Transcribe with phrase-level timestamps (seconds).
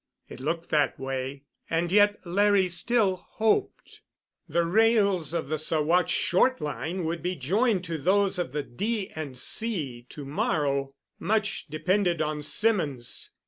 [0.27, 4.01] It looked that way, and yet Larry still hoped.
[4.49, 9.11] The rails of the Saguache Short Line would be joined to those of the D.
[9.35, 10.07] & C.
[10.09, 10.95] to morrow.
[11.19, 13.29] Much depended on Symonds.